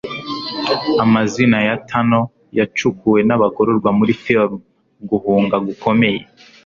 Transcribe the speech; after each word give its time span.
Amazina 1.03 1.57
ya 1.67 1.75
tunel 1.89 2.25
yacukuwe 2.57 3.19
nabagororwa 3.27 3.89
muri 3.97 4.13
film 4.23 4.51
`Guhunga 5.03 5.55
gukomeye 5.67 6.19